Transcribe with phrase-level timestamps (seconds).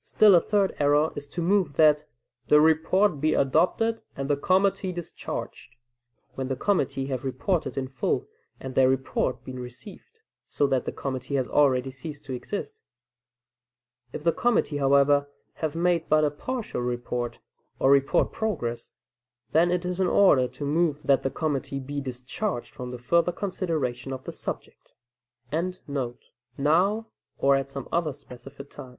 [0.00, 2.06] Still a third error is to move that
[2.46, 5.76] "the report be adopted and the committee discharged,"
[6.32, 8.26] when the committee have reported in full
[8.58, 12.80] and their report been received, so that the committee has already ceased to exist.
[14.10, 17.38] If the committee however have made but a partial report,
[17.78, 18.90] or report progress,
[19.52, 23.30] then it is in order to move that the committee be discharged from the further
[23.30, 24.94] consideration of the subject.]
[25.52, 28.96] now or at some other specified time.